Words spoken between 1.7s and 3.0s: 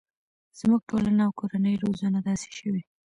روزنه داسې شوي